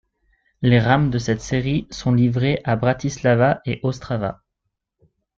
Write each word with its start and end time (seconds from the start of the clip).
Les 0.63 0.79
rames 0.79 1.11
de 1.11 1.19
cette 1.19 1.41
série 1.41 1.87
sont 1.91 2.11
livrées 2.11 2.59
à 2.63 2.75
Bratislava 2.75 3.61
et 3.65 3.79
Ostrava. 3.83 4.41